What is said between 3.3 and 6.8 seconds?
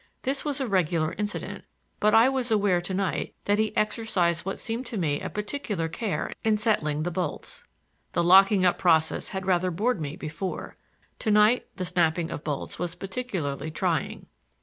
that he exercised what seemed to me a particular care in